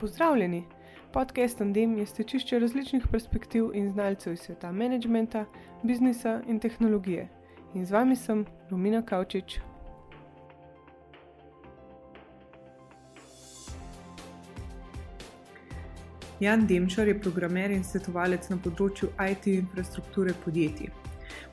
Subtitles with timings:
[0.00, 0.64] Pozdravljeni!
[1.12, 5.44] Podcast Andem je stečišče različnih perspektiv in znalcev iz sveta menedžmenta,
[5.82, 7.28] biznisa in tehnologije.
[7.74, 9.58] In z vami sem Romina Kavčič.
[16.40, 20.92] Jan Demčar je programer in svetovalec na področju IT infrastrukture podjetij.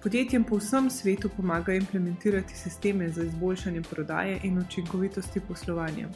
[0.04, 6.14] Podjetjem po vsem svetu pomaga implementirati sisteme za izboljšanje prodaje in učinkovitosti poslovanja.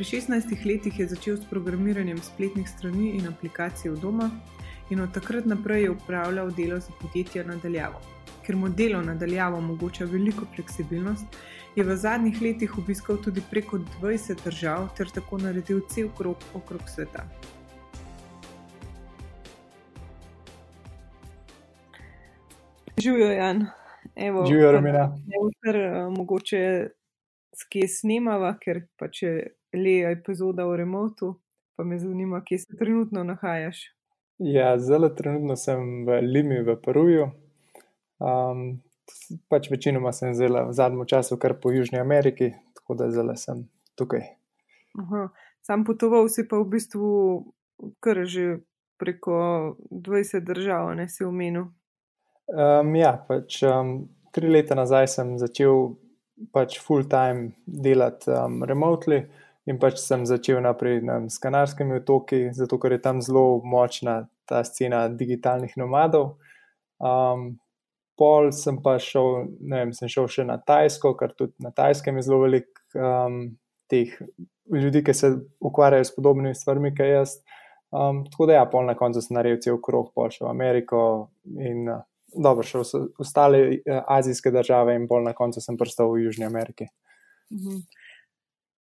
[0.00, 4.30] Pri 16 letih je začel s programiranjem spletnih strani in aplikacij v doma,
[4.88, 8.00] in od takrat naprej je upravljal delo za podjetja nadaljavo.
[8.46, 11.36] Ker mu delo nadaljavo omogoča veliko fleksibilnost,
[11.76, 16.88] je v zadnjih letih obiskal tudi preko 20 držav ter tako naredil cel krok okrog
[16.88, 17.28] sveta.
[22.96, 23.66] Živijo, Jan.
[24.48, 25.04] Živijo, Romina.
[25.36, 26.88] Evo, kar uh, mogoče
[27.52, 31.34] skje snemava, ker pač je le epizoda o remotu,
[31.76, 33.84] pa me zanima, kje se trenutno nahajaš.
[34.38, 37.30] Ja, zelo trenutno sem v Limi, v Peruju.
[38.20, 38.80] Um,
[39.52, 43.66] pač večinoma sem zelo v zadnjem času kar po Južni Ameriki, tako da zelo sem
[44.00, 44.24] tukaj.
[44.98, 45.28] Aha.
[45.62, 47.08] Sam potoval si pa v bistvu
[48.00, 48.60] kar že
[49.00, 51.70] preko 20 držav, ne si omenil.
[52.50, 55.94] Um, ja, pač, um, tri leta nazaj sem začel
[56.52, 59.22] pač full-time delati um, remotely
[59.68, 64.22] in pač sem začel naprej na, s Kanarskimi otoki, zato ker je tam zelo močna
[64.48, 66.38] ta scena digitalnih nomadov.
[67.00, 67.60] Um,
[68.20, 72.18] pol sem pa šel, ne vem, sem šel še na Tajsko, ker tudi na Tajskem
[72.20, 73.40] je zelo veliko um,
[73.90, 74.12] teh
[74.70, 77.38] ljudi, ki se ukvarjajo s podobnimi stvarmi, kot jaz.
[77.90, 81.00] Um, tako da, ja, pol na koncu sem naredil cel krog, pol še v Ameriko
[81.58, 82.04] in uh,
[82.36, 86.46] dobro, še v ostale eh, azijske države, in bolj na koncu sem pristal v Južni
[86.46, 86.90] Ameriki.
[87.50, 87.80] Mhm.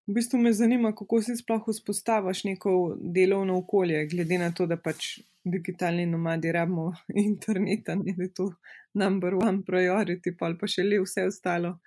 [0.08, 4.78] V bistvu me zanima, kako si sploh vzpostaviš neko delovno okolje, glede na to, da
[4.78, 6.92] pač digitalni nomadi rabimo
[7.30, 8.52] internet, da je to
[8.94, 11.78] number one priority, pa pa še le vse ostalo.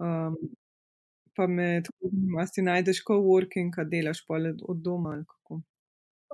[0.00, 0.36] Um,
[1.36, 5.18] pa me tako zanima, si najdeš co-working, kaj delaš pa od doma.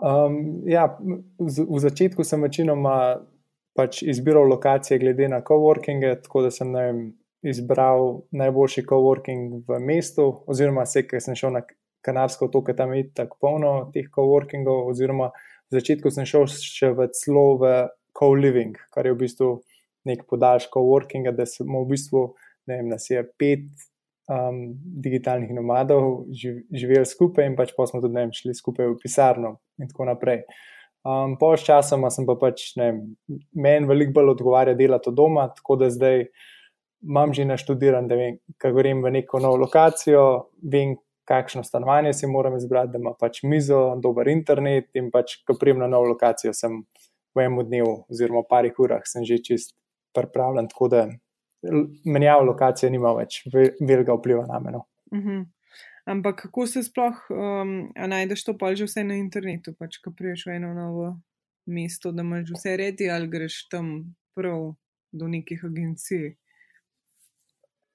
[0.03, 2.97] Um, ja, v, v začetku sem večinoma
[3.77, 7.03] pač izbiral lokacije glede na coworkinge, tako da sem vem,
[7.43, 11.63] izbral najboljši coworking v mestu, oziroma vse, ker sem šel na
[12.03, 15.31] Kanarsko otoke, tam je tako polno teh coworkingov, oziroma
[15.71, 17.73] v začetku sem šel še v celo v
[18.19, 19.53] co-living, kar je v bistvu
[20.09, 22.27] nek podaljš coworkinga, da smo v bistvu,
[22.71, 23.89] ne vem, nas je pet.
[24.33, 29.57] Um, digitalnih nomadov živeli skupaj, in pač pa smo tudi vem, šli skupaj v pisarno,
[29.83, 30.45] in tako naprej.
[31.03, 32.87] Um, po časoma sem pa pač, ne,
[33.59, 36.29] meni veliko bolj odgovarja delati od doma, tako da zdaj
[37.03, 40.97] imam že naštudiran, da vem, kaj grem v neko novo lokacijo, vem,
[41.29, 45.79] kakšno stanovanje si moram izbrati, da ima pač mizo, dober internet in pač, ko prijem
[45.83, 46.83] na novo lokacijo, sem
[47.35, 49.75] v enem dnevu oziroma parih urah sem že čist
[50.17, 51.07] pripravljen, tako da
[52.05, 54.87] menjava lokacije nima več velikega vpliva na meno.
[55.13, 55.29] Uh mhm.
[55.29, 55.45] -huh.
[56.05, 60.47] Ampak kako se sploh um, najdeš to pa že vse na internetu, pač ko priješ
[60.47, 61.21] v eno novo
[61.67, 64.75] mesto, da imaš vse redi ali greš tam prav
[65.13, 66.35] do nekih agencij?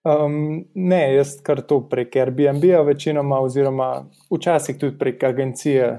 [0.07, 3.89] Um, ne, jaz kar to prek Airbnb-a večinoma, oziroma
[4.31, 5.89] včasih tudi prek agencije,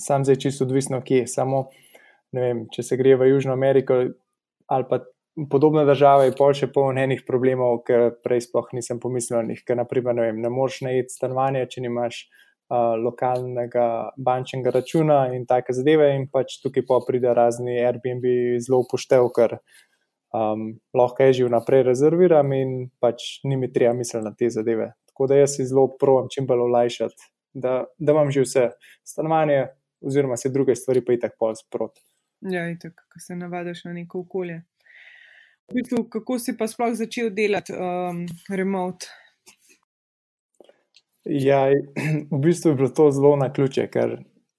[0.00, 1.26] sam zdaj čisto odvisno, kje.
[1.28, 1.66] Samo,
[2.32, 4.00] vem, če se gre v Južno Ameriko
[4.68, 4.98] ali pa
[5.50, 9.62] podobna država je pol še poln enih problemov, ki prej sploh nisem pomislil na njih.
[9.66, 13.86] Ker, naprimer, ne, vem, ne moreš najeti stanovanja, če nimaš uh, lokalnega
[14.16, 18.26] bančnega računa in take zadeve, in pač tukaj pa pride razni Airbnb
[18.64, 19.58] zelo upoštev, ker
[20.34, 24.92] um, lahko je že vnaprej rezerviram in pač ni mi treba misliti na te zadeve.
[25.06, 28.70] Tako da jaz si zelo provam čim bolj olajšati, da, da imam že vse
[29.04, 29.66] stanovanje,
[30.00, 31.98] oziroma se druge stvari pa i tako pol sprot.
[32.40, 34.62] Ja, in tako, ko se navadiš na neko okolje.
[35.68, 39.06] V bistvu, kako si pa sploh začel delati um, remote?
[41.28, 41.66] Ja,
[42.32, 44.14] v bistvu je bilo to zelo na ključe, ker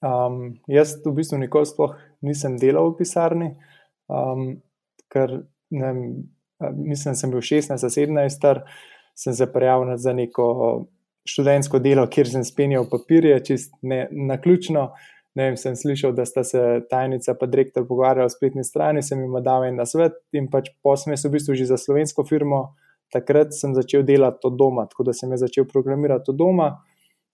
[0.06, 3.50] um, jaz v bistvu nikoli sploh nisem delal v pisarni,
[4.12, 4.60] um,
[5.10, 5.40] ker
[5.70, 5.94] ne,
[6.76, 8.64] mislim, sem bil 16-17 star,
[9.16, 10.50] sem se prijavil za neko
[11.30, 14.90] študentsko delo, kjer sem spenjal papirje, čist ne, na ključno
[15.40, 19.22] ne vem, sem slišal, da sta se tajnica in direktor pogovarjali o spletni strani, sem
[19.22, 22.76] jim dal en svet in pač posme so v bistvu že za slovensko firmo.
[23.14, 26.68] Takrat sem začel delati od doma, tako da sem začel programirati od doma.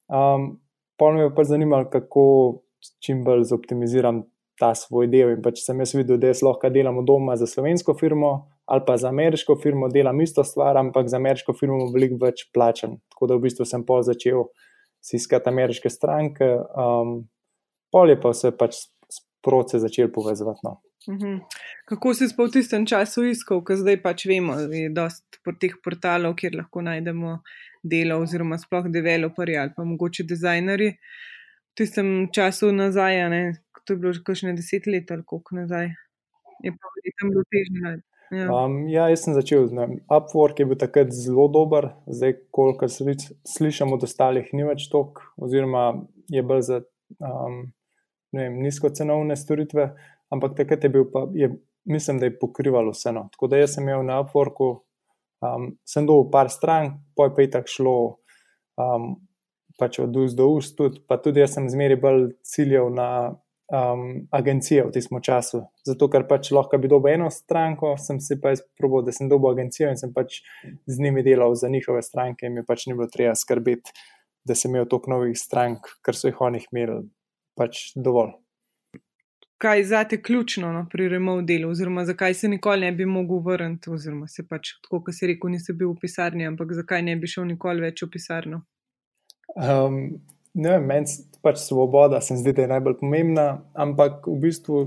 [0.08, 0.60] Um,
[0.96, 2.62] Polno me je pa zanimalo, kako
[3.04, 4.22] čim bolj zoptimiziram
[4.60, 5.36] ta svoj del.
[5.36, 8.36] In pač sem jaz videl, da jaz lahko delam doma za slovensko firmo
[8.66, 12.96] ali pa za ameriško firmo, delam isto stvar, ampak za ameriško firmo veliko več plačam.
[13.14, 14.48] Tako da v bistvu sem pol začel
[15.14, 17.20] iskati ameriške stranke, um,
[17.94, 18.80] pol je pa vse pač
[19.14, 20.66] sproti začel povezovati.
[20.66, 20.80] No.
[21.08, 21.42] Uhum.
[21.86, 24.58] Kako si spal v tistem času iskal, ker zdaj pač vemo,
[24.90, 27.38] da je po teh portalov, kjer lahko najdemo
[27.86, 30.96] delo, oziroma sploh developerji ali pa mogoče dizajnerji.
[30.96, 33.44] V tistem času nazaj, ne,
[33.86, 35.94] to je bilo že kakšne deset let ali koliko nazaj,
[36.66, 37.96] je pa verjetno bilo težje.
[38.34, 38.50] Ja.
[38.50, 39.68] Um, ja, jaz sem začel.
[39.78, 45.22] Ne, Upwork je bil takrat zelo dober, zdaj, kolikor slišim od ostalih, ni več tok,
[45.38, 45.92] oziroma
[46.34, 46.80] je bolj za
[47.22, 47.60] um,
[48.34, 49.92] vem, nizkocenovne storitve
[50.30, 51.52] ampak takrat je bil pa, je,
[51.86, 53.30] mislim, da je pokrivalo vseeno.
[53.32, 54.70] Tako da sem imel na Upworku,
[55.42, 57.98] um, sem dobil par strank, poj pa je tako šlo,
[58.82, 59.16] um,
[59.80, 63.36] pač od ust do ust, tudi, pa tudi jaz sem zmeri bolj ciljev na
[63.72, 65.64] um, agencije v tem času.
[65.88, 69.54] Zato, ker pač lahko bi dobil eno stranko, sem si pa izprobil, da sem dobil
[69.54, 70.42] agencijo in sem pač
[70.86, 73.94] z njimi delal za njihove stranke in mi pač ni bilo treba skrbeti.
[74.46, 77.02] Da sem imel toliko novih strank, ker so jih oni imeli,
[77.58, 78.36] pač dovolj
[79.58, 83.40] kaj je zate ključno no, pri remote delu, oziroma zakaj se nikoli ne bi mogel
[83.40, 87.16] vrniti, oziroma se pač, tako kot si rekel, nisi bil v pisarni, ampak zakaj ne
[87.16, 88.62] bi šel nikoli več v pisarno?
[89.56, 89.98] Um,
[90.54, 93.48] ne vem, meni pač svoboda se zdi, da je najbolj pomembna,
[93.78, 94.86] ampak v bistvu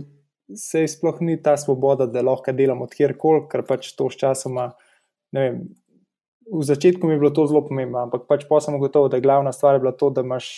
[0.59, 4.73] se sploh ni ta svoboda, da lahko delam od kjerkoli, ker pač to s časoma,
[5.37, 5.61] ne vem.
[6.49, 9.27] V začetku mi je bilo to zelo pomembno, ampak pač pa sem ugotovil, da je
[9.27, 10.49] glavna stvar bila to, da imaš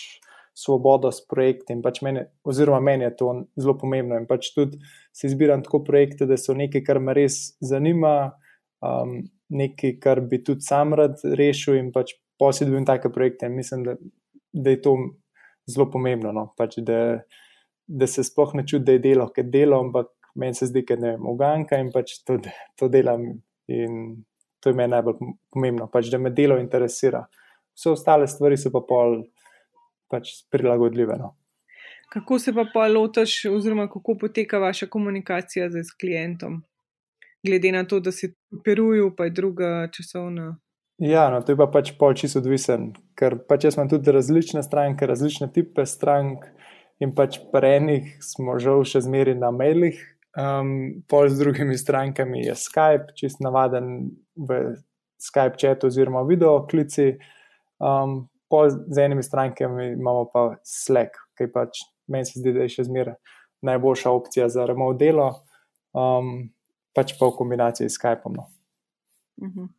[0.55, 1.75] svobodo s projekti.
[1.83, 4.15] Pač meni, oziroma, meni je to zelo pomembno.
[4.19, 4.79] In pač tudi
[5.11, 8.31] si izbiram tako projekte, da so nekaj, kar me res zanima,
[8.79, 9.19] um,
[9.51, 13.51] nekaj, kar bi tudi sam rad rešil, in pač posebej take projekte.
[13.51, 13.97] In mislim, da,
[14.53, 14.95] da je to
[15.69, 16.31] zelo pomembno.
[16.35, 16.47] No?
[16.57, 17.21] Pač, da,
[17.87, 21.13] da se sploh ne čuti, da je delo, ker delo, ampak meni se zdi, da
[21.13, 22.39] je uganka in pač to,
[22.79, 23.27] to delam.
[23.71, 24.23] In
[24.61, 25.19] to je meni najbolj
[25.53, 27.25] pomembno, pač, da me delo interesira.
[27.75, 29.21] Vse ostale stvari so pa pol
[30.11, 31.15] pač prilagodljive.
[31.19, 31.35] No.
[32.11, 36.59] Kako se pa lotaš, oziroma kako poteka vaša komunikacija z klientom,
[37.43, 40.57] glede na to, da si v Peruju, pa je druga časovna?
[41.01, 44.61] Ja, no, to je pa pač pol čisto odvisen, ker pač jaz imam tudi različne
[44.61, 46.45] stranke, različne type strank
[47.01, 49.97] in pač pri enih smo žal še zmeri na mailih,
[50.37, 54.59] um, pol z drugimi strankami je Skype, čist navaden v
[55.17, 57.15] Skype chatu oziroma video klici.
[57.81, 61.81] Um, pol z enimi strankami imamo pa Slack, ki pač
[62.13, 63.17] meni se zdi, da je še zmeraj
[63.65, 65.31] najboljša opcija za remote delo,
[65.97, 66.51] um,
[66.93, 68.37] pač pa v kombinaciji s Skypom.
[68.37, 68.51] No.
[69.41, 69.71] Uh mhm.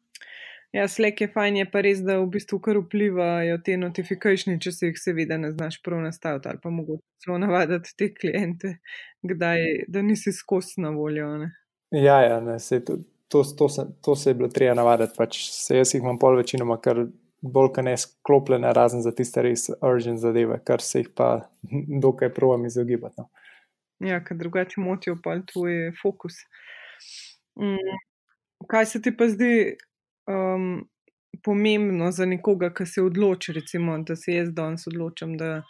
[0.72, 4.70] Ja, Slack je fajn, je pa res, da v bistvu kar vplivajo te notifikacije, če
[4.72, 8.70] se jih seveda ne znaš prav nastaviti ali pa mogoče celo navaditi te klijente,
[9.20, 11.28] kdaj, da nisi skozi na voljo.
[11.42, 11.50] Ne?
[11.92, 12.96] Ja, ja ne, se, to,
[13.28, 16.40] to, to, se, to se je bilo treba navaditi, pač se jaz jih imam pol
[16.40, 17.04] večinoma, ker
[17.42, 21.30] bolj kot ne sklopljene, razen za tiste res urgent zadeve, kar se jih pa
[22.06, 23.20] dokaj provam izogibati.
[23.20, 23.28] No.
[24.08, 26.40] Ja, ker drugače motijo pa tvoj fokus.
[27.60, 28.00] Mm,
[28.72, 29.76] kaj se ti pa zdi
[30.30, 30.84] um,
[31.42, 35.62] pomembno za nekoga, ki se odloči, recimo, da se jaz danes odločam, da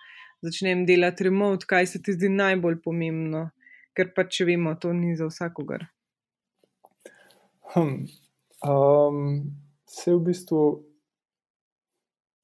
[0.42, 3.48] začnem delati remote, kaj se ti zdi najbolj pomembno,
[3.96, 5.86] ker pa če vemo, to ni za vsakogar.
[7.72, 8.06] Hmm.
[8.66, 9.52] Um,
[9.88, 10.62] se v bistvu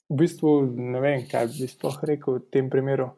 [0.08, 3.10] v bistvu ne vem, kaj bi sploh rekel v tem primeru.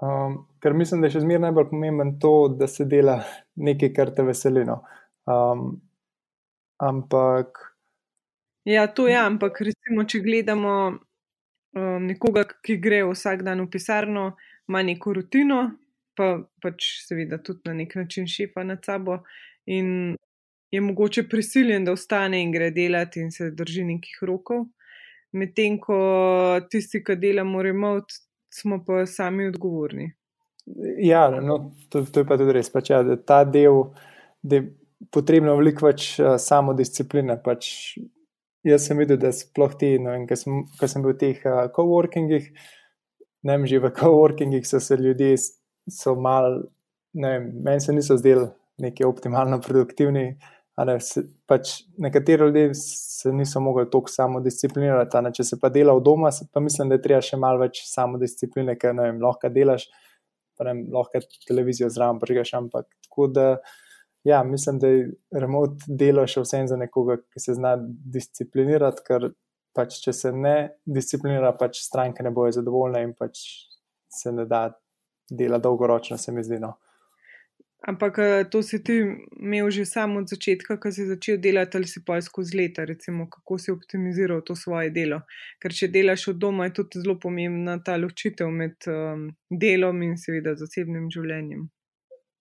[0.00, 3.18] Um, ker mislim, da je še zmeraj najbolj pomemben to, da se dela
[3.60, 4.64] nekaj, kar te veseli.
[4.64, 4.80] No.
[5.28, 5.80] Um,
[6.80, 7.67] ampak.
[8.68, 14.30] Ja, to je, ampak recimo, če gledamo um, nekoga, ki gre vsak dan v pisarno,
[14.68, 15.62] ima neko rutino,
[16.18, 19.22] pa pač seveda tudi na nek način šefa nad sabo
[19.70, 20.16] in
[20.68, 24.66] je mogoče prisiljen, da ostane in gre delati in se drži nekih rokov
[25.32, 25.98] medtem ko
[26.70, 28.14] tisti, ki delamo remote,
[28.52, 30.10] smo pa sami odgovorni.
[31.00, 32.70] Ja, no, to, to je pa tudi res.
[32.72, 33.88] Pač, ja, ta del,
[34.42, 34.68] da je
[35.14, 37.38] potrebno veliko več uh, samodiscipline.
[37.44, 37.70] Pač,
[38.70, 42.50] jaz sem videl, da sploh ti, no, ko sem, sem bil v teh uh, coworkingih,
[43.48, 45.34] ne vem, že v coworkingih so se ljudje,
[45.90, 46.62] so mal,
[47.14, 48.48] ne vem, meni se niso zdeli
[48.78, 50.30] neki optimalno produktivni.
[50.86, 55.22] Ne, se, pač nekateri ljudje se niso mogli toliko samodisciplinirati.
[55.26, 57.82] Ne, če se pa dela v domu, pa mislim, da je treba še malo več
[57.88, 59.88] samodiscipline, ker ne vem, lahko delaš,
[60.54, 62.54] pa ne vem, lahko televizijo zraven prigaš.
[62.60, 63.48] Ampak tako da,
[64.28, 67.76] ja, mislim, da je remote delo še vsem za nekoga, ki se zna
[68.16, 69.30] disciplinirati, ker
[69.76, 73.44] pač, če se ne disciplinira, pač stranke ne bojo zadovoljne in pač
[74.12, 74.66] se ne da
[75.30, 76.60] dela dolgoročno, se mi zdi.
[76.60, 76.74] No.
[77.88, 78.96] Ampak eh, to si ti
[79.38, 83.28] imel že samo od začetka, ko si začel delati ali si pa skozi leta, recimo,
[83.30, 85.20] kako si optimiziral to svoje delo.
[85.62, 90.16] Ker če delaš od doma, je tudi zelo pomembna ta ločitev med um, delom in
[90.18, 91.68] seveda zasebnim življenjem.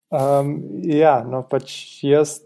[0.07, 0.53] Um,
[0.87, 1.73] ja, no pač
[2.05, 2.37] jaz,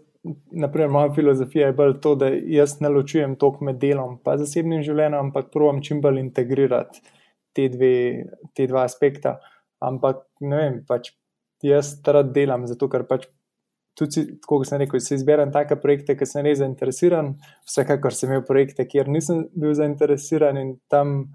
[0.50, 4.82] naprimer, moja filozofija je bolj to, da jaz ne ločujem toliko med delom in zasebnim
[4.82, 7.02] življenjem, ampak probujem čim bolj integrirati
[7.54, 7.94] te, dve,
[8.56, 9.36] te dva aspekta.
[9.82, 11.12] Ampak ne vem, pač
[11.62, 13.28] jaz rad delam, zato ker pač
[13.98, 17.34] tudi, kot sem rekel, se izberem take projekte, ki sem res zainteresiran.
[17.68, 21.32] Vsekakor sem imel projekte, kjer nisem bil zainteresiran in tam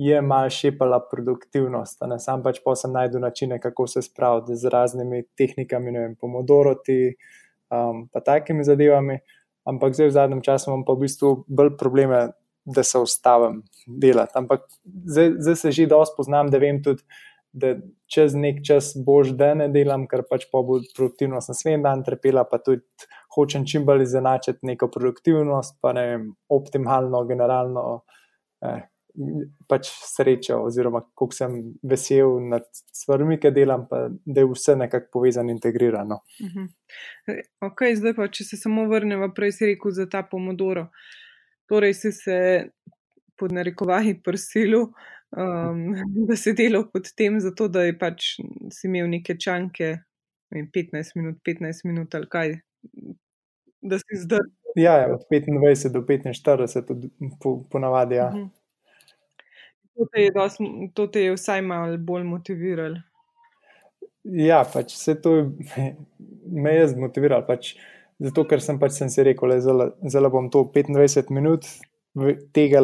[0.00, 2.00] je mal šepala produktivnost.
[2.24, 7.16] Sam pač pa sem najdel načine, kako se spraviti z raznimi tehnikami, ne vem, pomodoroti,
[7.68, 9.18] um, pa takimi zadevami.
[9.68, 12.20] Ampak zdaj v zadnjem času imam pa v bistvu bolj probleme,
[12.64, 14.32] da se ustavim delati.
[14.40, 14.64] Ampak
[15.04, 17.04] zdaj, zdaj se že dosto poznam, da vem tudi,
[17.52, 17.74] da
[18.08, 22.46] čez nek čas boš, da ne delam, ker pač pa bo produktivnost naslednji dan trpela,
[22.48, 22.86] pa tudi
[23.36, 27.84] hočem čim bolj izenačiti neko produktivnost, pa ne vem, optimalno, generalno.
[28.64, 28.80] Eh,
[29.68, 35.10] Pač srečo, oziroma kako sem vesel nad stvarmi, ki delam, pa da je vse nekako
[35.18, 36.20] povezano in integrirano.
[36.40, 36.66] Uh mhm.
[37.26, 37.40] -huh.
[37.60, 40.88] Ok, zdaj pa, če se samo vrnemo, prej si rekel za ta pomodoro.
[41.68, 42.68] Torej, si se
[43.38, 44.92] pod narekovaji prsilu,
[45.36, 45.94] um,
[46.28, 48.36] da si delal pod tem, zato da je pač
[48.70, 49.96] si imel neke čanke,
[50.50, 52.56] ne 15 minut, 15 minut ali kaj,
[53.80, 54.48] da si zdaj.
[54.76, 57.08] Ja, ja, od 25 do 45,
[57.40, 58.14] po, ponavadi.
[58.14, 58.28] Ja.
[58.28, 58.44] Uh mhm.
[58.44, 58.59] -huh.
[59.96, 60.58] To, te je dos,
[60.94, 63.00] to te je vsaj malo bolj motiviralo.
[64.24, 65.36] Ja, pač se to
[66.64, 67.46] me je zmotiviralo.
[67.48, 67.74] Pač,
[68.20, 71.68] zato, ker sem pač sem si rekel, da bom to 25 minut
[72.52, 72.82] tega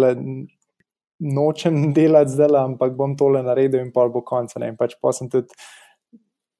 [1.19, 4.55] nočem delati zdaj, ampak bom tole naredil in pol bo konec.
[4.79, 4.97] Pač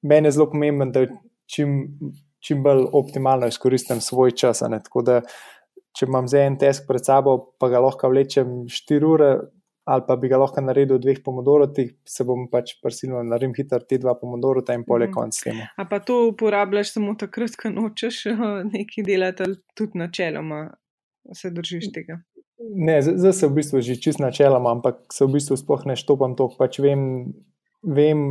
[0.07, 1.07] Meni je zelo pomembno, da
[1.49, 1.87] čim,
[2.39, 4.61] čim bolj optimalno izkoristim svoj čas.
[4.61, 5.21] Tako da,
[5.97, 9.31] če imam za en test pred sabo, pa ga lahko vlečem 4 ure,
[9.87, 13.53] ali pa bi ga lahko naredil v dveh pomodorotih, se bom pač prisilil na rim
[13.55, 15.15] hiter te dva pomodorota in pol je mhm.
[15.15, 15.67] konc temu.
[15.79, 18.25] A pa to uporabljaš samo takrat, ko nočeš
[18.75, 20.65] nekaj delati, ali tudi načeloma
[21.35, 22.19] se držiš tega?
[22.57, 26.35] Ne, zdaj se v bistvu že čist načeloma, ampak se v bistvu sploh ne štopam
[26.35, 26.49] to.
[26.57, 27.33] Pač vem,
[27.85, 28.23] vem,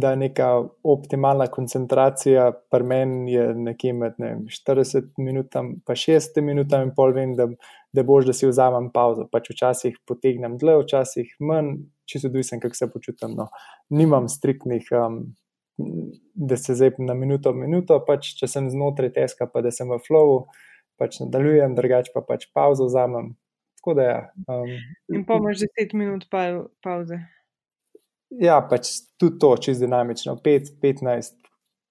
[0.00, 0.46] da neka
[0.82, 4.32] optimalna koncentracija pri meni je nekje med ne,
[4.66, 7.46] 40 minutami in 60 minutami, in pol vem, da,
[7.92, 9.28] da boš, da si vzamem pauzo.
[9.30, 11.76] Pač včasih potegnem dlje, včasih manj,
[12.10, 13.38] čisto odvisen, kako se počutim.
[13.38, 13.48] No.
[13.90, 14.92] Nimam striktnih.
[14.92, 15.24] Um,
[16.34, 19.96] Da se zdaj na minuto, minuto, pač če sem znotraj teska, pa da sem v
[20.06, 20.36] flowu,
[20.94, 23.32] pač nadaljujem, drugače pa pač pauzo vzamem,
[23.84, 24.02] Tako da.
[24.02, 24.70] Ja, um,
[25.16, 27.18] in pa imaš 10 minut pa, pauze.
[28.30, 28.90] Ja, pač
[29.20, 31.36] tudi to, čez dinamično, 5-15,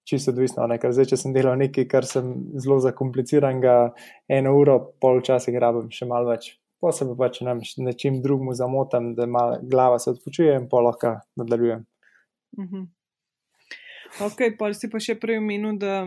[0.04, 0.66] čisto odvisno.
[0.68, 3.62] Zdaj, če sem delal nekaj, kar sem zelo zakompliciran,
[4.28, 6.52] eno uro, pol časa grabim še malo več.
[6.84, 11.16] Posebej pa, če nam nečim drugmu zamotam, da malo glava se odpočuje in pol lahko
[11.40, 11.86] nadaljujem.
[12.58, 12.82] Uh mhm.
[12.82, 12.90] -huh.
[14.22, 16.04] Ok, pa si pa še prej omenil, da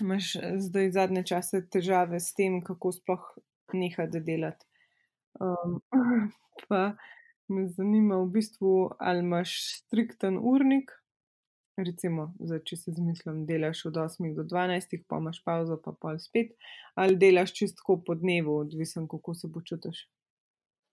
[0.00, 3.24] imaš zdaj zadnje čase težave s tem, kako sploh
[3.72, 4.66] nehati delati.
[5.40, 5.80] Um,
[6.68, 6.92] pa
[7.50, 10.90] me zanima, v bistvu, ali imaš strikten urnik.
[11.80, 16.18] Recimo, zdaj, če si zamislim, delaš od 8 do 12, pa imaš pauzo, pa pol
[16.20, 16.52] spet,
[16.94, 20.02] ali delaš čistko po dnevu, odvisen, kako se počutiš.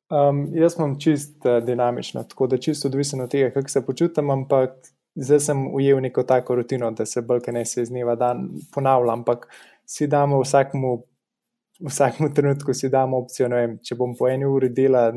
[0.07, 4.31] Um, jaz sem čist uh, dinamičen, tako da čisto odvisen od tega, kako se počutim,
[4.31, 4.77] ampak
[5.19, 8.47] zdaj sem ujel neko tako rutino, da se bolj kaj ne se iz dneva dan
[8.71, 9.49] ponavljam, ampak
[9.83, 10.95] si damo vsakmu
[11.79, 15.11] v vsakem trenutku si damo opcijo, vem, če bom po eni uri dela,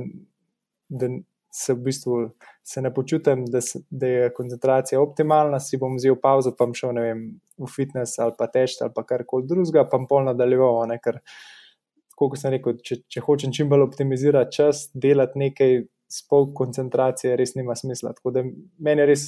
[0.89, 1.09] da
[1.51, 2.17] se v bistvu
[2.65, 6.75] se ne počutim, da, se, da je koncentracija optimalna, si bom vzel pauzo, pa bom
[6.77, 7.25] šel vem,
[7.59, 10.85] v fitness ali pa teč ali pa karkoli drugega, pa bom pol nadaljeval.
[10.91, 11.19] Ne, ker,
[12.15, 17.35] kot sem rekel, če, če hočem čim bolj optimizirati čas, delati nekaj s pol koncentracije,
[17.39, 18.15] res nima smisla.
[18.17, 19.27] Tako da meni je res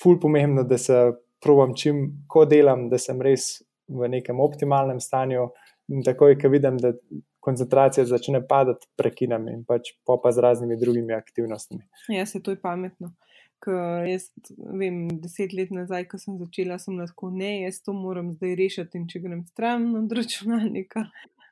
[0.00, 1.00] ful pomembno, da se
[1.40, 5.50] provam čim, ko delam, da sem res v nekem optimalnem stanju.
[5.90, 6.92] In takoj, ko vidim, da
[7.40, 11.82] koncentracija začne padati, prekinem in pač pa, pa z raznimi drugimi aktivnostmi.
[12.12, 13.12] Ja, se to je pametno.
[13.60, 18.32] Ker jaz vem, deset let nazaj, ko sem začela, sem lahko ne, jaz to moram
[18.36, 19.00] zdaj rešiti.
[19.00, 21.04] In če grem stran od računalnika,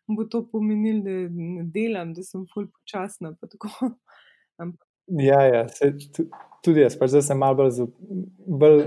[0.09, 3.35] bo to pomenilo, da ne delam, da sem fulj počasna.
[5.09, 5.93] Ja, ja, se,
[6.65, 7.87] tudi jaz, pač zdaj sem malo bolj.
[8.61, 8.83] bolj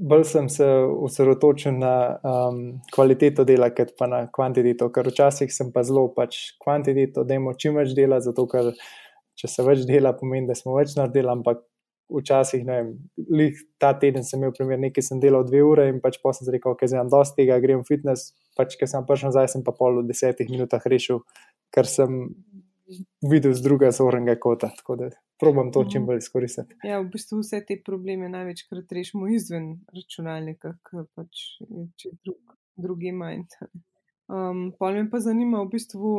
[0.00, 0.66] bolj sem se
[1.04, 2.60] osredotočil na um,
[2.94, 7.56] kvaliteto dela, kot pa na kvantiteto, ker včasih sem pa zelo pač kvantiteto, da imamo
[7.60, 8.72] čim več dela, zato ker
[9.40, 11.62] če se več dela, pomeni, da smo več naredili, ampak
[12.10, 12.90] včasih, ne vem,
[13.30, 16.48] lih ta teden sem imel primer, nekaj sem delal dve ure in pač pa sem
[16.50, 19.64] rekel, ok, zdaj imam dosti tega, grem v fitness, pač ker sem prišel nazaj, sem
[19.66, 21.22] pa pol v desetih minutah rešil,
[21.74, 22.24] kar sem
[23.22, 24.72] videl z druge zornega kota.
[24.80, 26.76] Tako da probam to čim bolj izkoristiti.
[26.84, 31.44] Ja, v bistvu vse te probleme največkrat rešimo izven računalnika, ker pač
[32.00, 33.46] če drug, drugi manj.
[34.30, 36.14] Um, pa me pa zanima, v bistvu,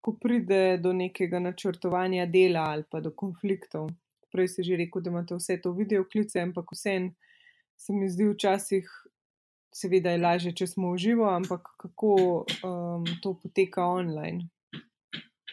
[0.00, 3.90] ko pride do nekega načrtovanja dela ali pa do konfliktov.
[4.32, 7.12] Prej si že rekel, da imate vse to video klice, ampak vsem
[7.76, 8.88] se mi zdi včasih,
[9.74, 12.14] seveda je lažje, če smo v živo, ampak kako
[12.64, 14.48] um, to poteka online.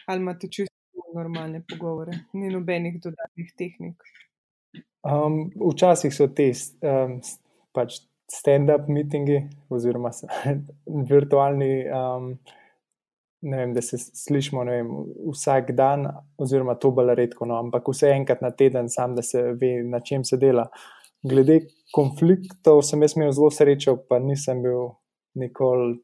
[0.08, 0.67] Ali imate čisto
[1.18, 4.06] normalne pogovore, ni nobenih dodatnih tehnik?
[5.06, 6.50] Um, včasih so te
[6.82, 7.18] um,
[7.74, 9.40] pač stand-up meetingi
[9.72, 10.10] oziroma
[11.10, 11.72] virtualni.
[11.88, 12.32] Um,
[13.42, 14.88] vem, da se slišimo vem,
[15.30, 16.08] vsak dan,
[16.38, 20.00] oziroma to bolj redko, no, ampak vse enkrat na teden, sam da se ve, na
[20.00, 20.66] čem se dela.
[21.22, 21.60] Glede
[21.94, 24.90] konfliktov, sem jaz imel zelo srečo, pa nisem bil
[25.38, 25.98] nikoli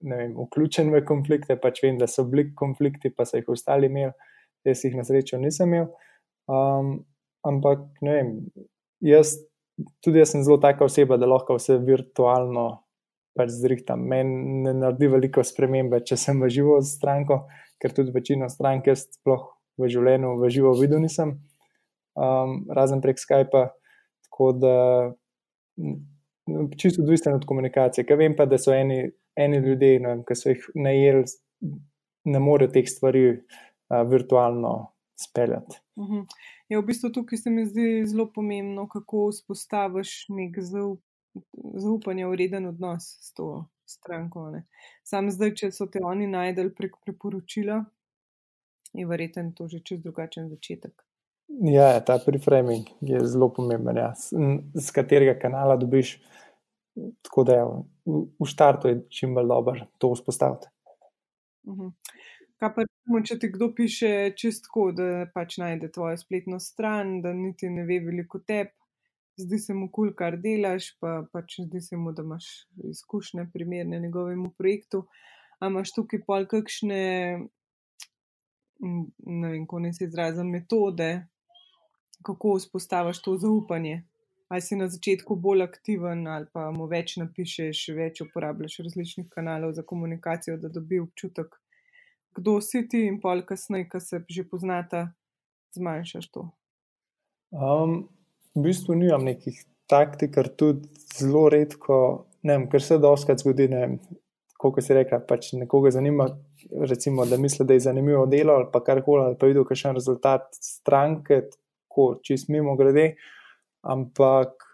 [0.00, 1.58] vem, vključen v konflikte.
[1.60, 4.14] Pač vem, da so bili konflikti, pa so jih ostali imeli,
[4.66, 5.88] jaz jih na srečo nisem imel.
[6.48, 6.94] Um,
[7.46, 8.32] ampak ne vem,
[9.04, 9.36] jaz,
[10.04, 12.68] tudi jaz sem zelo taka oseba, da lahko vse virtualno
[13.38, 14.02] pač zrihtam.
[14.10, 17.44] Meni ne naredi veliko spremembe, če sem v živo z stranko,
[17.78, 19.46] ker tudi večino strank jaz sploh
[19.78, 21.36] v življenju v živo videl nisem,
[22.18, 23.68] um, razen prek Skypa.
[24.26, 24.74] Tako da
[26.76, 28.06] čisto odvisen od komunikacije.
[28.06, 29.04] Ker vem pa, da so eni,
[29.38, 31.24] eni ljudje, ki so jih najeli,
[32.28, 35.80] ne morejo teh stvari uh, virtualno speljati.
[35.96, 36.20] Uh mhm.
[36.20, 36.26] -huh.
[36.68, 41.00] Ja, v bistvu tukaj se mi zdi zelo pomembno, kako vzpostaviš nek zaup,
[41.74, 44.50] zaupanje v reden odnos s to stranko.
[44.50, 44.66] Ne.
[45.02, 47.84] Sam zdaj, če so te oni najdel prek priporočila,
[48.92, 50.92] je verjeten to že čez drugačen začetek.
[51.48, 53.96] Ja, ja ta preframing je zelo pomemben.
[53.96, 54.12] Ja.
[54.74, 56.18] Z katerega kanala dobiš,
[57.22, 57.68] tako da je ja,
[58.40, 60.66] v štartu je čim bolj dober to vzpostaviti.
[61.62, 61.86] Uh mhm.
[61.86, 61.92] -huh.
[62.58, 67.30] Kaj pa, recimo, če ti kdo piše čistko, da pač najde tvojo spletno stran, da
[67.32, 68.72] niti ne ve veliko tebi,
[69.38, 72.48] zdi se mu kul, cool, kar delaš, pa pač zdi se mu, da imaš
[72.90, 75.04] izkušnje primerne njegovemu projektu.
[75.60, 77.02] Ampak imaš tukaj pol kakšne,
[78.80, 81.12] ne vem, ko ne se izrazim, metode,
[82.26, 84.02] kako vzpostaviš to zaupanje.
[84.48, 89.74] Ali si na začetku bolj aktiven, ali pa mu več napišeš, več uporabljaš različnih kanalov
[89.76, 91.52] za komunikacijo, da dobi občutek,
[92.38, 95.10] kdo si ti, in pol kasneje, ko se že poznata,
[95.76, 96.46] zmanjšaš to.
[97.52, 98.08] Um,
[98.56, 102.00] v bistvu nimam nekih taktik, ker tudi zelo redko,
[102.44, 103.96] ne vem, ker se doskrat zgodi, ne vem,
[104.58, 106.28] koliko se reka, pač nekoga zanima,
[106.88, 110.48] recimo, da misli, da je zanimivo delo ali pa karkoli, ali pa videl kakšen rezultat
[110.56, 113.12] stranke, tako čist mimo grede,
[113.82, 114.64] ampak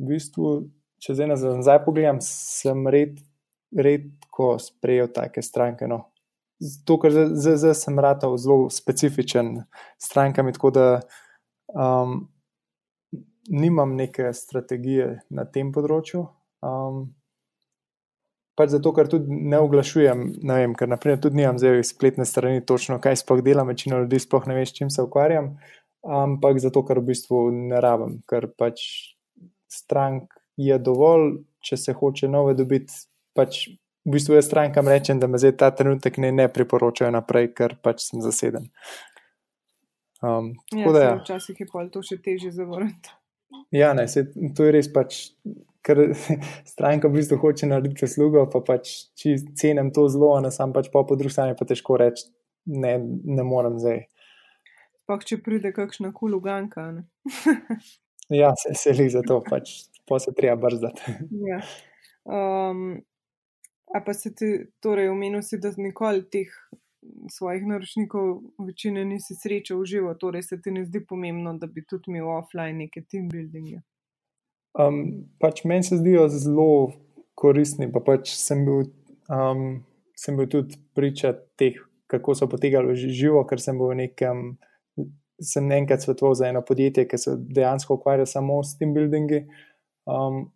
[0.00, 0.54] v bistvu,
[1.00, 3.20] če zdaj nazaj pogledam, sem red,
[3.76, 6.06] redko sprejel take stranke, no.
[6.84, 9.62] To, ker zdaj, zdaj sem rad zelo specifičen
[10.00, 10.86] strankami, tako da
[11.72, 12.28] um,
[13.48, 16.26] nimam neke strategije na tem področju.
[16.60, 17.08] Um,
[18.60, 22.60] pač zato, ker tudi ne oglašujem, ne vem, ker naprimer tudi nimam zdaj spletne strani,
[22.66, 25.54] točno kaj sploh delam, večina ljudi sploh ne ve, s čim se ukvarjam.
[26.00, 28.82] Ampak zato, ker v bistvu ne rabim, ker pač
[29.68, 32.92] strank je dovolj, če se hoče nove dobiti.
[33.36, 33.66] Pač
[34.04, 37.76] v bistvu jaz strankam rečem, da me zdaj ta trenutek ne, ne priporočajo naprej, ker
[37.84, 38.70] pač sem zaseden.
[40.20, 41.16] Um, ja, da, ja.
[41.20, 43.12] Včasih je pa to še teže zavrniti.
[43.72, 45.20] Ja, ne, se, to je res pač,
[45.86, 46.02] ker
[46.72, 51.04] stranka v bistvu hoče narediti uslugo, pa pač cenim to zelo, ne sam pač pa
[51.06, 52.28] po drugi strani pa težko reči,
[52.68, 54.04] ne, ne morem zdaj.
[55.10, 56.84] Pa če pride kakšna kuluganka.
[58.42, 59.72] ja, se, se li za to, pač
[60.06, 61.16] pa se treba brzdati.
[61.50, 61.58] ja.
[62.30, 63.00] um,
[63.90, 66.54] a pa se ti, torej, omenil si, da nikoli teh
[67.30, 71.82] svojih naročnikov večine nisi srečal v živo, torej se ti ne zdi pomembno, da bi
[71.82, 73.80] tudi imel offline neke team buildinge.
[74.78, 76.92] Um, pač meni se zdijo zelo
[77.34, 78.84] koristni, pa pač sem bil,
[79.26, 79.80] um,
[80.14, 84.44] sem bil tudi priča teh, kako so potegali živo, ker sem bil v nekem.
[85.40, 89.46] Sem enkrat svetoval za eno podjetje, ki se dejansko ukvarja samo s team buildingi.
[90.10, 90.50] Um,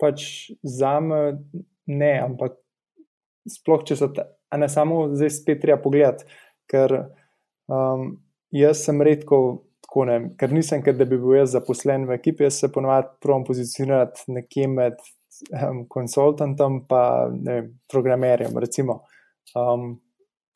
[0.00, 0.24] pač
[0.62, 1.20] za me
[1.86, 2.56] ne, ampak
[3.50, 6.26] sploh če so ta, a ne samo zdaj spet treba pogledati,
[6.70, 6.94] ker
[7.68, 8.14] um,
[8.54, 9.42] jaz sem redko
[10.08, 13.44] ne, ker nisem, ker da bi bil jaz zaposlen v ekipi, jaz se ponovadi provam
[13.44, 14.96] pozicionirati nekje med
[15.58, 18.56] um, konsultantom in programerjem.
[19.52, 20.00] Um,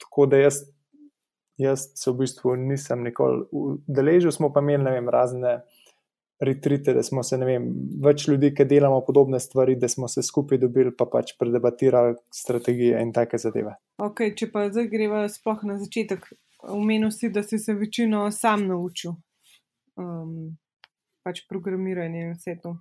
[0.00, 0.62] tako da jaz,
[1.58, 5.60] jaz se v bistvu nisem nikoli udeležil, smo pa imeli vem, razne.
[6.40, 7.70] retrite, da smo se, vem,
[8.04, 13.00] več ljudi, ki delamo podobne stvari, da smo se skupaj dobili, pa pač predebatirali strategije
[13.00, 13.72] in take zadeve.
[14.04, 16.28] Ok, če pa zdaj greva sploh na začetek,
[16.68, 19.16] omenil si, da si se večino sam naučil,
[19.96, 20.58] um,
[21.24, 22.76] pač programiranje in vse to.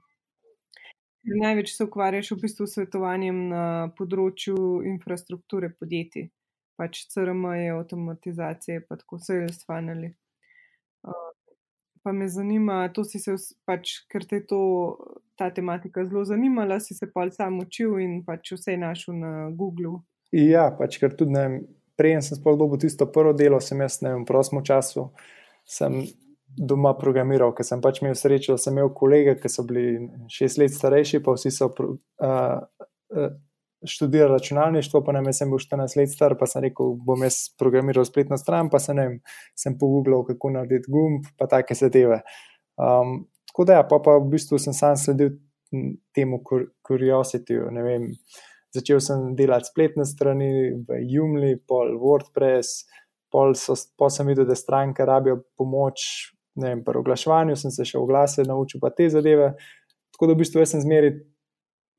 [1.25, 3.63] Največ se ukvarjaš v bistvu s svetovanjem na
[3.97, 6.27] področju infrastrukture podjetij,
[6.77, 10.11] pač CRM-je, avtomatizacije, pa tako sales funneli.
[11.05, 11.31] Uh,
[12.03, 13.33] pa me zanima, to si se
[13.65, 14.59] pač, ker te je
[15.35, 20.03] ta tematika zelo zanimala, si se pa sam učil in pač vse našel na Google.
[20.35, 21.63] Ja, pač ker tudi ne,
[21.99, 25.09] prej sem sploh dobil tisto prvo delo, sem jaz ne vem, v prostem času.
[25.65, 26.03] Sem
[26.55, 30.61] doma programiral, ker sem pač imel srečo, da sem imel kolege, ki so bili šest
[30.61, 33.31] let starejši, pa vsi so uh, uh,
[33.89, 37.37] študirali računalništvo, pa nam je sem bil 14 let star, pa sem rekel, bom jaz
[37.59, 39.19] programiral spletno stran, pa sem, vem,
[39.57, 42.21] sem pogooglal, kako narediti gumb, pa take zadeve.
[42.75, 45.37] Um, tako da, ja, pa, pa v bistvu sem sam sledil
[46.15, 46.41] temu
[46.85, 48.11] kuriozityju, ne vem.
[48.75, 50.49] Začel sem delati spletne strani
[50.83, 52.83] v Jumli, pol WordPress,
[53.31, 56.03] pol, so, pol sem videl, da stranke rabijo pomoč
[56.55, 59.53] ne vem, pri oglaševanju sem se še oglase naučil, pa te zadeve.
[60.15, 61.11] Tako da v bistvu sem zmeri,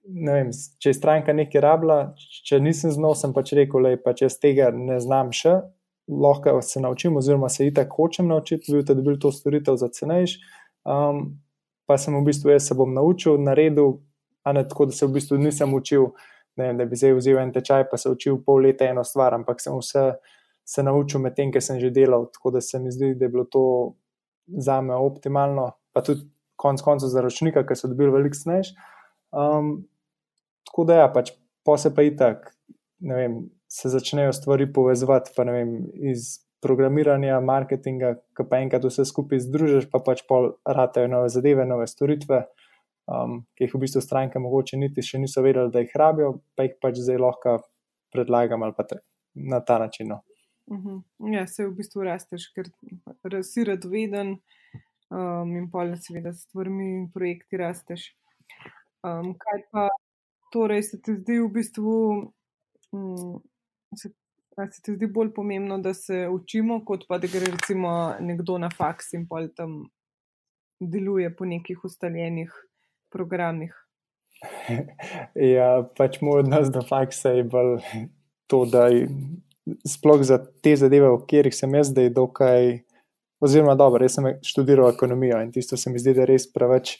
[0.09, 0.51] ne vem,
[0.83, 1.99] če je stranka nekaj rabila,
[2.47, 5.57] če nisem znal, sem pač rekel, le pa če jaz tega ne znam še,
[6.07, 9.89] lahko se naučim, oziroma se itak hočem naučiti, vidite, da bi bil to storitev za
[9.93, 10.39] cenejš.
[10.87, 11.41] Um,
[11.87, 13.99] pa sem v bistvu jaz se bom naučil, naredil,
[14.47, 16.13] a ne tako, da se v bistvu nisem učil,
[16.57, 19.35] ne vem, da bi zdaj vzel en tečaj, pa se učil pol leta eno stvar,
[19.35, 20.07] ampak sem vse
[20.67, 23.35] se naučil med tem, ker sem že delal, tako da se mi zdi, da je
[23.35, 23.67] bilo to
[24.47, 28.73] za me optimalno, pa tudi konec koncev za ročnika, ki so dobili veliko sneš.
[29.35, 29.85] Um,
[30.67, 31.33] tako da, ja, pač
[31.67, 32.51] posebej pa itak,
[33.07, 35.73] ne vem, se začnejo stvari povezovati, pa ne vem,
[36.13, 41.67] iz programiranja, marketinga, ki pa enkrat vse skupaj združiš, pa pač pol ratajo nove zadeve,
[41.69, 42.45] nove storitve,
[43.11, 46.67] um, ki jih v bistvu stranke mogoče niti še niso vedeli, da jih rabijo, pa
[46.67, 47.59] jih pač zdaj lahko
[48.15, 49.01] predlagam ali pa te,
[49.35, 50.15] na ta način.
[50.15, 50.23] No.
[50.67, 50.97] Uh mhm.
[50.97, 51.35] -huh.
[51.35, 54.39] Ja, se v bistvu rasteš, ker si radoveden
[55.11, 58.17] um, in pa seveda s stvarmi in projekti rasteš.
[59.05, 59.89] Um, kaj pa
[60.53, 61.97] torej se ti zdi v bistvu,
[62.93, 63.43] um,
[63.97, 64.11] se,
[64.71, 68.71] se ti zdi bolj pomembno, da se učimo, kot pa da gre recimo nekdo na
[68.71, 69.85] faks in pa tam
[70.81, 72.53] deluje po nekih ustaljenih
[73.13, 73.75] programih?
[75.57, 77.79] Ja, pač moj odnos do faksa je bolj
[78.51, 78.89] to, da
[79.89, 82.69] sploh za te zadeve, v katerih sem jaz zdaj dokaj,
[83.43, 86.97] oziroma dobro, jaz sem študiral ekonomijo in tisto se mi zdi, da je res preveč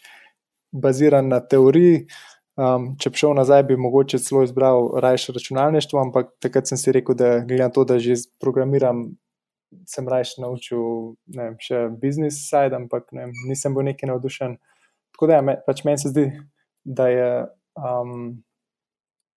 [0.73, 2.07] baziran na teoriji.
[2.57, 6.93] Um, če bi šel nazaj, bi mogoče celo izbral rajše računalništvo, ampak takrat sem si
[6.97, 9.11] rekel, da glede na to, da že programiram,
[9.85, 10.81] sem rajše naučil
[11.37, 14.57] vem, še business side, ampak vem, nisem bil neki navdušen.
[15.17, 16.25] Tako da, ja, me, pač meni se zdi,
[16.85, 17.29] da je,
[17.77, 18.39] um,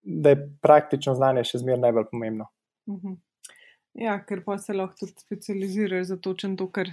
[0.03, 2.47] da je praktično znanje še zmeraj najbolj pomembno.
[2.87, 3.19] Mhm.
[3.99, 6.87] Ja, ker pa se lahko tudi specializiraš za točen to, kar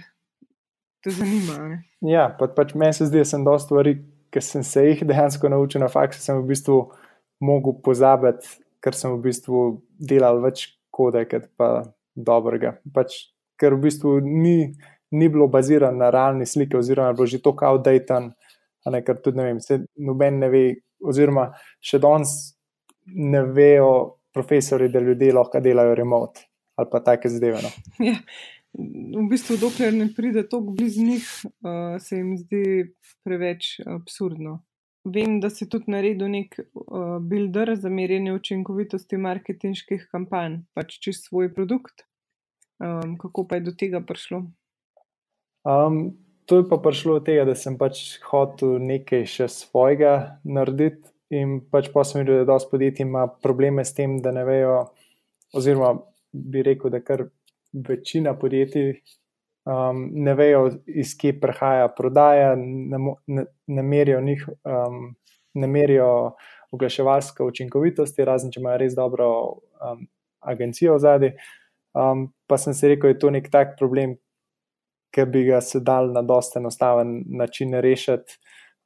[1.03, 1.55] te zanima.
[1.71, 1.77] Ne?
[2.03, 3.95] Ja, pa, pač meni se zdi, da sem dosta stvari,
[4.37, 6.77] ki sem se jih dejansko naučil na faksu, sem v bistvu
[7.41, 8.47] mogel pozabiti,
[8.83, 9.63] ker sem v bistvu
[9.97, 11.69] delal več kode, kot pa
[12.15, 12.77] dobrega.
[12.93, 13.17] Pač,
[13.57, 14.73] ker v bistvu ni,
[15.11, 18.31] ni bilo bazirano na realni sliki, oziroma bilo že to kao dejtan,
[18.85, 20.65] ker tudi ne vem, se noben ne ve,
[21.03, 21.49] oziroma
[21.81, 22.53] še danes
[23.07, 26.45] ne vejo profesori, da ljudje lahko delajo remote
[26.77, 27.57] ali pa take zadeve.
[27.63, 27.69] No.
[28.05, 28.13] Ja.
[28.73, 32.63] V bistvu, dokler ne pride tako blizu njih, uh, se jim zdi
[33.25, 34.59] preveč absurdno.
[35.07, 41.29] Vem, da si tudi naredil nek uh, builder za merjenje učinkovitosti marketinških kampanj, pač čist
[41.29, 42.05] svoj produkt.
[42.83, 44.43] Um, kako pa je do tega prišlo?
[45.65, 51.07] Um, to je pa prišlo od tega, da sem pač hotel nekaj še svojega narediti,
[51.29, 54.75] In pač pa sem videl, da dosta podjetij ima probleme s tem, da ne vejo,
[55.55, 55.97] oziroma
[56.31, 57.25] bi rekel, da kar
[57.73, 59.01] večina podjetij
[59.67, 65.15] um, ne vejo, iz kje prihaja prodaja, ne, ne, ne merijo njih, um,
[65.53, 66.35] ne merijo
[66.71, 69.29] oglaševalske učinkovitosti, razen če imajo res dobro
[69.83, 70.05] um,
[70.39, 71.31] agencijo v zadnji.
[71.97, 74.17] Um, pa sem si rekel, da je to nek tak problem,
[75.15, 78.37] ki bi ga se dal na dosta enostaven način rešiti.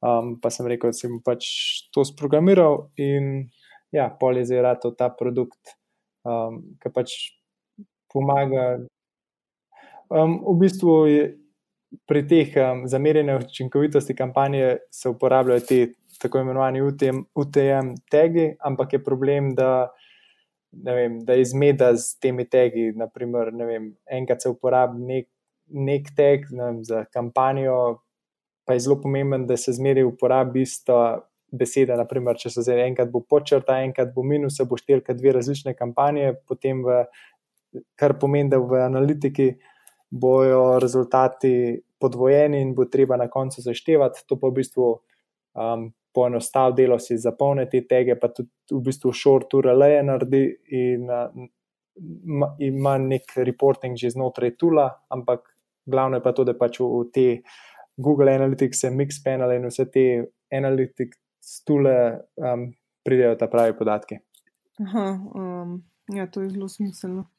[0.02, 1.46] Um, pa sem rekel, da sem pač
[1.94, 3.50] to sprogramiral in
[3.94, 5.76] ja, pol je zdaj rado ta produkt,
[6.26, 7.14] um, ki pač
[8.12, 8.78] pomaga.
[10.12, 11.22] Um, v bistvu je
[12.08, 15.80] pri teh um, zamerjenju učinkovitosti kampanje se uporabljajo ti
[16.22, 19.90] tako imenovani UTM, UTM tagi, ampak je problem, da.
[20.72, 22.94] Vem, da izmeda z temi tegi.
[22.96, 25.26] Naprimer, vem, enkrat se uporabi nek,
[25.68, 27.98] nek tag vem, za kampanjo,
[28.64, 31.20] pa je zelo pomemben, da se zmeri uporabi ista
[31.52, 31.96] beseda.
[32.00, 36.32] Naprimer, če se zdaj enkrat bo počrta, enkrat bo minus, bo štelka dve različne kampanje,
[36.48, 37.02] potem v,
[37.96, 39.48] kar pomeni, da v analitiki
[40.10, 44.24] bojo rezultati podvojeni in bo treba na koncu zaštevati.
[44.28, 49.12] To pa v bistvu um, poenostavlja delo, si zapolne te tege, pa tudi v bistvu
[49.16, 50.42] short URL je naredi
[50.78, 51.48] in uh,
[52.58, 55.48] ima nek reporting že znotraj tula, ampak
[55.86, 57.26] glavno je pa to, da pač v, v te
[57.96, 60.06] Google Analytics, Mixpanel in vse te
[60.52, 61.96] Analytics tule
[62.36, 62.70] um,
[63.04, 64.20] pridejo ta pravi podatki.
[64.82, 65.82] Aha, um,
[66.12, 67.31] ja, to je zelo smiselno.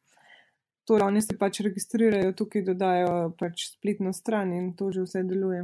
[0.87, 5.63] Torej, oni se pač registrirajo tukaj, dodajo pač spletno stran in to že vse deluje.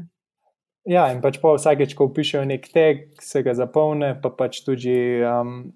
[0.88, 5.20] Ja, in pač pa vsakeč, ko pišejo nek tag, se ga zapolne, pa pač tudi
[5.28, 5.74] um,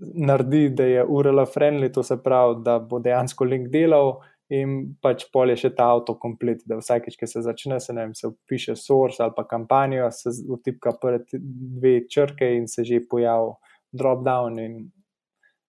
[0.00, 4.18] naredi, da je URL friendly, to se pravi, da bo dejansko link delal.
[4.50, 8.32] In pač pol je še ta avtokomplet, da vsakeč, ki se začne, se, vem, se
[8.50, 13.52] piše source ali pa kampanjo, se vtipka prve dve črke in se že pojavi
[13.92, 14.74] drop down in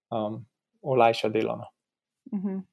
[0.09, 0.41] um,
[0.81, 1.69] olajša delovno.
[2.31, 2.47] Uh mhm.
[2.47, 2.70] -huh.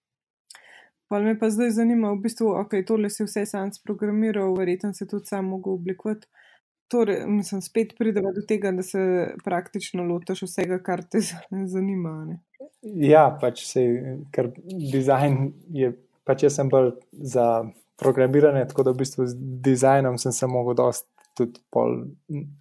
[1.09, 5.07] Pa me pa zdaj zanima, v bistvu, ok, tole si vse sam sprogramiral, verjetno se
[5.09, 6.29] tudi sam mogo oblikovati.
[6.89, 9.01] Torej, mislim, spet pridemo do tega, da se
[9.45, 11.21] praktično lotaš vsega, kar te
[11.67, 12.15] zanima.
[12.29, 12.39] Ne?
[13.09, 13.85] Ja, pač se,
[14.33, 14.51] ker
[14.93, 15.93] dizajn je,
[16.29, 17.49] pač jaz sem bolj za
[18.01, 22.01] programiranje, tako da v bistvu z dizajnom sem se mogel dosti tudi pol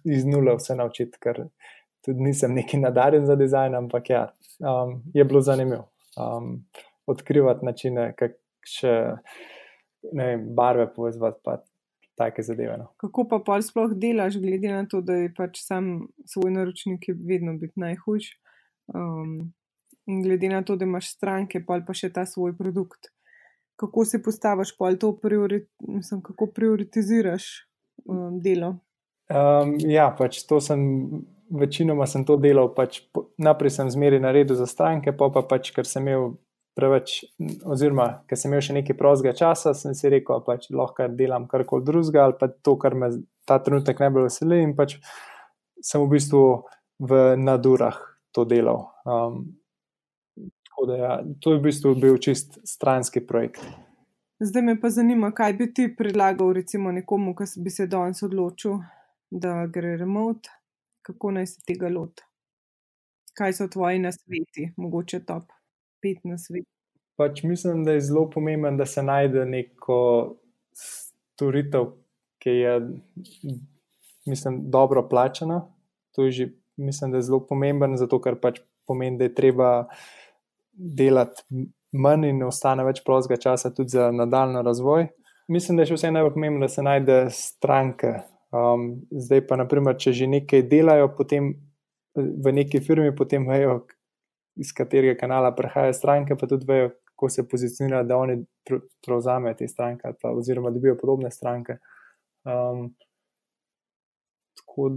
[0.04, 1.44] iz nule vse naučiti, ker
[2.04, 4.22] tudi nisem neki nadarjen za dizajn, ampak ja,
[4.62, 5.88] um, je bilo zanimivo.
[6.16, 6.62] Um,
[7.08, 8.94] odkrivati načine, kako še
[10.12, 11.58] ne vem, barve povezati, pa
[12.18, 12.76] take zadeve.
[12.78, 12.90] No.
[12.96, 17.54] Kako pa pol sploh delaš, glede na to, da je pač sam svoj naročnik vedno
[17.58, 18.32] biti najhujš.
[18.94, 19.52] Um,
[20.08, 23.12] in glede na to, da imaš stranke, pa pa še ta svoj produkt.
[23.78, 27.48] Kako si postaviš, pa to priori, mislim, kako prioritiziraš
[28.04, 28.78] um, delo?
[29.30, 30.86] Um, ja, pač to sem.
[31.48, 32.98] Večinoma sem to delal, pač
[33.40, 36.34] naprej sem zmeri na redu za stranke, pa pa pač, ker sem imel
[36.78, 37.18] preveč,
[37.66, 41.48] oziroma ker sem imel še nekaj prostega časa, sem si rekel, da pač lahko delam
[41.50, 43.10] karkoli drugega ali pa to, kar me
[43.48, 44.62] ta trenutek najbolj veseli.
[44.62, 44.98] In pač
[45.82, 46.44] sem v bistvu
[46.98, 47.98] v nadurah
[48.34, 48.88] to delal.
[49.06, 49.58] Um,
[50.86, 51.12] da, ja,
[51.42, 53.62] to je v bistvu bil čist stranski projekt.
[54.40, 58.78] Zdaj me pa zanima, kaj bi ti predlagal, recimo, nekomu, ki bi se danes odločil,
[59.30, 60.50] da gre remote,
[61.02, 62.22] kako naj se tega loti.
[63.34, 65.57] Kaj so tvoji nasveti, mogoče top?
[66.02, 66.66] Pet na svet.
[67.18, 69.98] Pač mislim, da je zelo pomembno, da se najde neko
[70.72, 71.90] storitev,
[72.38, 72.74] ki je
[74.28, 75.66] mislim, dobro plačana.
[76.14, 79.86] To je že, mislim, da je zelo pomembno, zato ker pač pomeni, da je treba
[80.72, 81.42] delati
[81.92, 85.08] manj in ostane več prostega časa tudi za nadaljno razvoj.
[85.48, 88.12] Mislim, da je še vse najbolj pomembno, da se najde stranke.
[88.52, 91.54] Um, zdaj pa, naprimer, če že nekaj delajo, potem
[92.14, 93.80] v neki firmi, potem vejo,
[94.58, 98.38] iz katerega kanala prihajajo stranke, pa tudi vejo, kako se pozicionirajo, da oni
[99.06, 101.78] prevzamejo te stranke, pa, oziroma dobijo podobne stranke.
[102.44, 102.94] Um,
[104.56, 104.90] tako,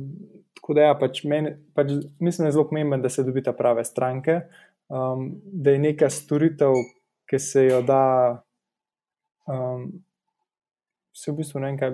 [0.53, 3.85] tako da, ja, pač meni, pač mislim, da je zelo pomembno, da se dobita prave
[3.85, 4.41] stranke,
[4.89, 6.77] um, da je neka storitev,
[7.29, 8.05] ki se jo da.
[9.49, 9.91] Um,
[11.11, 11.89] Vse v bistvu ne vem, kaj,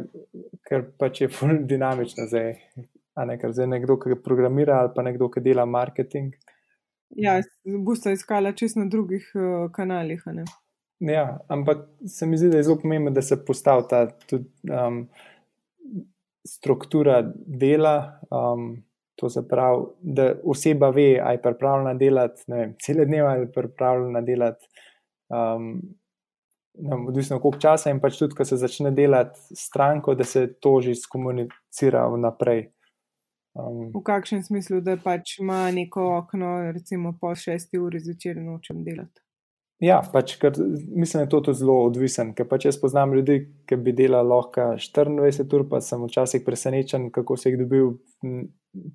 [0.70, 1.28] ker pač je
[1.66, 2.52] dinamično zdaj.
[3.26, 6.36] Ne, ker zdaj nekdo, ki programira, ali pa nekdo, ki dela marketing,
[7.10, 7.42] Ja,
[7.86, 10.24] boste iskali čisto na drugih uh, kanalih.
[11.00, 15.08] Ja, ampak se mi zdi, da je zelo pomembno, da se postavi ta tudi, um,
[16.48, 18.20] struktura dela.
[18.32, 18.84] Um,
[19.18, 22.44] to se pravi, da oseba ve, ali je pripravljena delati
[22.82, 24.68] cele dneve, ali je pripravljena delati.
[25.30, 25.82] Um,
[27.08, 30.94] Odvisno koliko časa, in pač tudi, ko se začne delati stranko, da se to že
[30.96, 32.68] skomunicira vnaprej.
[33.58, 38.84] Um, v kakšnem smislu, da pač ima neko okno, recimo po šesti uri zvečer, nočem
[38.86, 39.24] delati.
[39.82, 42.34] Ja, pač, ker mislim, da je to tudi zelo odvisen.
[42.38, 43.40] Ker pač jaz poznam ljudi,
[43.70, 47.92] ki bi delali lahko 24 ur, pa sem včasih presenečen, kako se jih dobil
[48.26, 48.48] v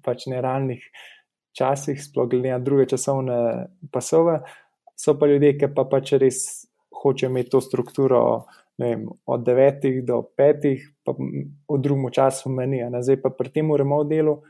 [0.02, 0.82] pač nerealnih
[1.58, 3.38] časih, sploh glede na druge časovne
[3.94, 4.40] pasove.
[4.98, 6.42] So pa ljudje, ki pa pač res
[7.02, 8.22] hočejo imeti to strukturo
[8.78, 10.66] vem, od 9 do 5,
[11.06, 12.82] pa v drugem času meni.
[12.82, 14.40] Zdaj pa pri tem remote delu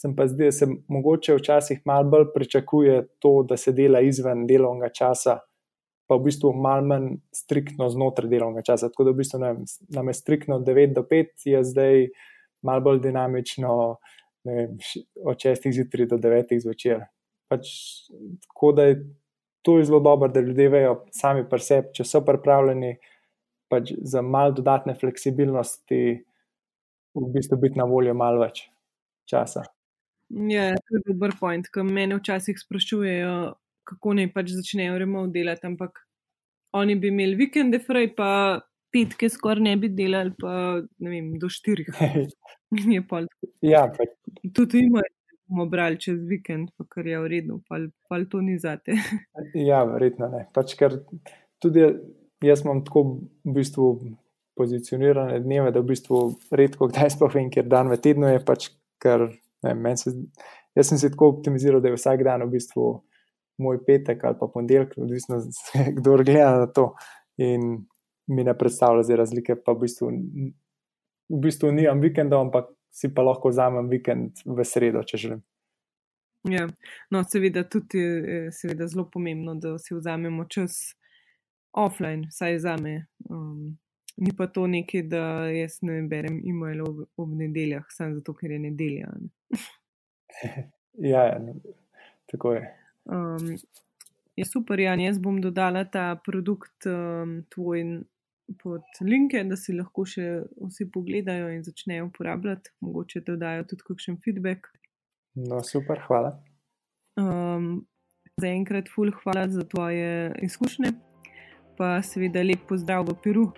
[0.00, 4.46] sem pa zdaj, da se mogoče včasih malo bolj pričakuje to, da se dela izven
[4.48, 5.38] delovnega časa,
[6.08, 8.88] pa v bistvu malo manj striktno znotraj delovnega časa.
[8.88, 12.06] Tako da v bistvu vem, nam je striktno 9 do 5, je zdaj
[12.66, 13.76] malo bolj dinamično
[14.48, 14.78] vem,
[15.20, 17.04] od 6 zjutraj do 9 zvečer.
[17.50, 17.68] Pač,
[18.46, 19.02] tako da je
[19.62, 22.94] to zelo dobro, da ljudje vejo sami pri sebi, če so pripravljeni
[23.70, 26.00] pač za malo dodatne fleksibilnosti
[27.14, 28.64] v bistvu biti na voljo malo več
[29.28, 29.66] časa.
[30.30, 33.34] Ja, to je dober point, ki me včasih sprašujejo,
[33.90, 35.98] kako naj pač začnejo remote delati, ampak
[36.78, 38.30] oni bi imeli vikende, fraj pa
[38.94, 40.52] petke skoraj ne bi delali, pa
[41.02, 41.90] ne vem, do štirih.
[42.94, 43.26] Je pol.
[43.66, 44.06] Ja, pa
[44.54, 45.02] Tudi ima,
[45.50, 48.94] bomo brali čez vikend, pa kar je v redu, pa, pa to ni zate.
[49.70, 50.46] Ja, verjetno ne.
[50.54, 51.00] Pač, ker
[51.62, 51.86] tudi
[52.46, 53.02] jaz imam tako
[53.44, 53.88] v bistvu
[54.58, 56.22] pozicionirane dneve, da v bistvu
[56.54, 58.70] redko kdaj sploh vem, ker dan v tednu je pač,
[59.02, 59.26] ker
[59.62, 60.10] ne, se,
[60.74, 62.90] jaz sem se tako optimiziral, da je vsak dan v bistvu
[63.60, 65.40] moj petek ali pa ponedeljek, odvisno
[65.98, 66.94] kdo gleda na to
[67.36, 67.86] in
[68.30, 70.10] mi ne predstavlja zdaj razlike, pa v bistvu,
[71.28, 75.42] v bistvu nimam vikendov, ampak si pa lahko vzamem vikend v sredo, če želim.
[76.48, 76.68] Ja,
[77.10, 80.94] no, seveda tudi je seveda zelo pomembno, da si vzamemo čas
[81.76, 82.94] offline, vsaj za me.
[83.28, 83.76] Um,
[84.20, 88.52] ni pa to nekaj, da jaz ne berem e-mail ob, ob nedeljah, samo zato, ker
[88.54, 89.12] je nedelja.
[89.20, 89.60] Ne?
[91.12, 91.54] ja, ja,
[92.30, 92.64] tako je.
[93.04, 93.54] Um,
[94.36, 97.84] je super, Jan, jaz bom dodala ta produkt um, tvoj
[98.60, 100.26] pod linke, da si lahko še
[100.58, 104.68] vsi pogledajo in začnejo uporabljati, mogoče da dajo tudi kakšen feedback.
[105.38, 106.34] No, super, hvala.
[107.20, 107.86] Um,
[108.40, 110.92] za enkrat, ful, hvala za tvoje izkušnje,
[111.78, 113.48] pa seveda lep pozdrav v Peru.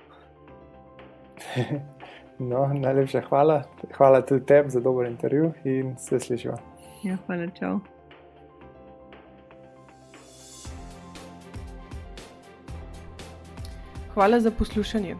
[2.51, 3.63] no, najlepša hvala.
[3.97, 6.57] Hvala tudi tebi za dober intervju in se slišimo.
[7.05, 7.81] Ja, hvala, čau.
[14.15, 15.17] Hvala za poslušanje.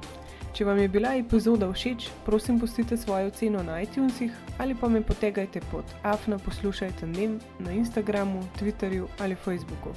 [0.53, 5.01] Če vam je bila epizoda všeč, prosim, pustite svojo oceno na iTunesih ali pa me
[5.03, 9.95] potegajte pod afna poslušajte nem na Instagramu, Twitterju ali Facebooku.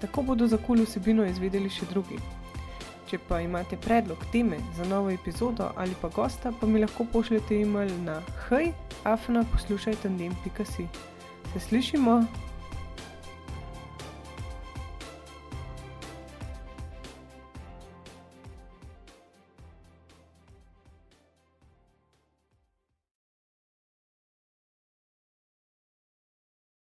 [0.00, 2.16] Tako bodo za kul vsebino izvedeli še drugi.
[3.08, 7.60] Če pa imate predlog teme za novo epizodo ali pa gosta, pa mi lahko pošljete
[7.60, 8.72] e-mail na hej,
[9.04, 10.88] afna poslušajte nem.si.
[11.52, 12.47] Se slišimo!